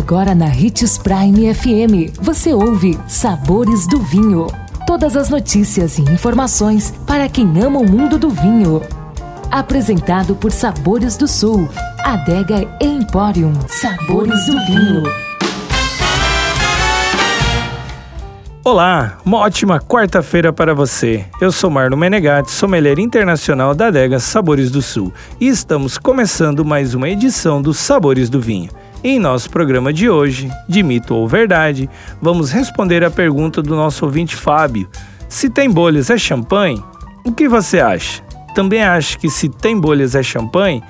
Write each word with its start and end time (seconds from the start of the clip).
Agora 0.00 0.34
na 0.34 0.46
Ritz 0.46 0.96
Prime 0.96 1.54
FM, 1.54 2.18
você 2.22 2.54
ouve 2.54 2.98
Sabores 3.06 3.86
do 3.86 4.00
Vinho. 4.00 4.46
Todas 4.86 5.14
as 5.14 5.28
notícias 5.28 5.98
e 5.98 6.02
informações 6.02 6.90
para 7.06 7.28
quem 7.28 7.46
ama 7.62 7.80
o 7.80 7.88
mundo 7.88 8.18
do 8.18 8.30
vinho. 8.30 8.80
Apresentado 9.50 10.34
por 10.34 10.52
Sabores 10.52 11.18
do 11.18 11.28
Sul, 11.28 11.68
Adega 12.02 12.66
Emporium. 12.80 13.52
Sabores 13.68 14.46
do 14.46 14.52
Vinho. 14.64 15.02
Olá, 18.64 19.18
uma 19.24 19.38
ótima 19.38 19.78
quarta-feira 19.80 20.50
para 20.50 20.74
você. 20.74 21.26
Eu 21.42 21.52
sou 21.52 21.68
Marno 21.68 21.96
Menegatti, 21.96 22.50
sommelier 22.50 22.98
internacional 22.98 23.74
da 23.74 23.88
Adega 23.88 24.18
Sabores 24.18 24.70
do 24.70 24.80
Sul, 24.80 25.12
e 25.38 25.46
estamos 25.46 25.98
começando 25.98 26.64
mais 26.64 26.94
uma 26.94 27.08
edição 27.08 27.60
dos 27.60 27.78
Sabores 27.78 28.30
do 28.30 28.40
Vinho. 28.40 28.70
Em 29.02 29.18
nosso 29.18 29.48
programa 29.48 29.94
de 29.94 30.10
hoje, 30.10 30.52
de 30.68 30.82
mito 30.82 31.14
ou 31.14 31.26
verdade, 31.26 31.88
vamos 32.20 32.52
responder 32.52 33.02
a 33.02 33.10
pergunta 33.10 33.62
do 33.62 33.74
nosso 33.74 34.04
ouvinte 34.04 34.36
Fábio: 34.36 34.86
se 35.26 35.48
tem 35.48 35.70
bolhas 35.70 36.10
é 36.10 36.18
champanhe? 36.18 36.84
O 37.24 37.32
que 37.32 37.48
você 37.48 37.80
acha? 37.80 38.22
Também 38.54 38.82
acha 38.82 39.18
que 39.18 39.30
se 39.30 39.48
tem 39.48 39.78
bolhas 39.78 40.14
é 40.14 40.22
champanhe? 40.22 40.82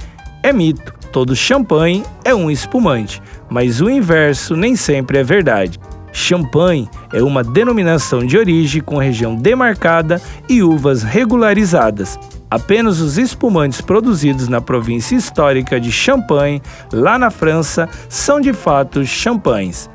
É 0.43 0.53
mito. 0.53 0.93
Todo 1.13 1.37
champanhe 1.37 2.05
é 2.25 2.35
um 2.35 2.51
espumante, 2.51 3.23
mas 3.49 3.81
o 3.81 3.89
inverso 3.89 4.57
nem 4.57 4.75
sempre 4.75 5.19
é 5.19 5.23
verdade. 5.23 5.79
Champagne 6.13 6.89
é 7.13 7.23
uma 7.23 7.45
denominação 7.45 8.27
de 8.27 8.37
origem 8.37 8.83
com 8.83 8.99
região 8.99 9.37
demarcada 9.37 10.21
e 10.49 10.63
uvas 10.63 11.05
regularizadas. 11.05 12.19
Apenas 12.51 13.01
os 13.01 13.17
espumantes 13.17 13.81
produzidos 13.81 14.49
na 14.49 14.61
província 14.61 15.15
histórica 15.15 15.79
de 15.79 15.93
Champagne, 15.93 16.61
lá 16.93 17.17
na 17.17 17.31
França, 17.31 17.89
são 18.09 18.41
de 18.41 18.53
fato 18.53 19.07
champanhes. 19.07 19.89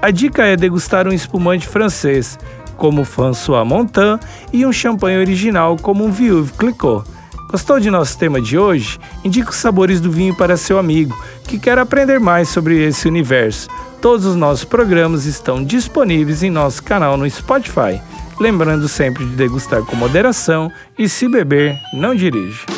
A 0.00 0.10
dica 0.10 0.42
é 0.44 0.56
degustar 0.56 1.06
um 1.06 1.12
espumante 1.12 1.66
francês, 1.66 2.38
como 2.78 3.04
François 3.04 3.66
Montan, 3.66 4.18
e 4.52 4.64
um 4.64 4.72
champanhe 4.72 5.18
original, 5.18 5.76
como 5.76 6.02
um 6.02 6.10
Vieuve 6.10 6.52
Clicquot. 6.54 7.04
Gostou 7.50 7.78
de 7.78 7.90
nosso 7.90 8.16
tema 8.16 8.40
de 8.40 8.56
hoje? 8.56 8.98
Indique 9.24 9.50
os 9.50 9.56
sabores 9.56 10.00
do 10.00 10.10
vinho 10.10 10.34
para 10.34 10.56
seu 10.56 10.78
amigo 10.78 11.18
que 11.44 11.58
quer 11.58 11.78
aprender 11.78 12.20
mais 12.20 12.48
sobre 12.48 12.82
esse 12.82 13.06
universo. 13.06 13.68
Todos 14.00 14.24
os 14.24 14.36
nossos 14.36 14.64
programas 14.64 15.24
estão 15.24 15.64
disponíveis 15.64 16.42
em 16.42 16.50
nosso 16.50 16.82
canal 16.82 17.16
no 17.16 17.28
Spotify. 17.28 18.00
Lembrando 18.40 18.88
sempre 18.88 19.24
de 19.24 19.34
degustar 19.34 19.82
com 19.82 19.96
moderação 19.96 20.70
e 20.96 21.08
se 21.08 21.28
beber, 21.28 21.76
não 21.92 22.14
dirija. 22.14 22.77